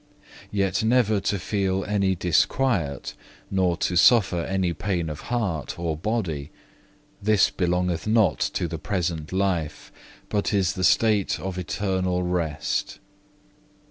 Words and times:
Yet 0.49 0.83
never 0.83 1.19
to 1.19 1.37
feel 1.37 1.83
any 1.85 2.15
disquiet, 2.15 3.13
nor 3.51 3.77
to 3.77 3.95
suffer 3.95 4.41
any 4.45 4.73
pain 4.73 5.11
of 5.11 5.19
heart 5.29 5.77
or 5.77 5.95
body, 5.95 6.49
this 7.21 7.51
belongeth 7.51 8.07
not 8.07 8.39
to 8.55 8.67
the 8.67 8.79
present 8.79 9.31
life, 9.31 9.91
but 10.27 10.55
is 10.55 10.73
the 10.73 10.83
state 10.83 11.39
of 11.39 11.59
eternal 11.59 12.23
rest. 12.23 12.97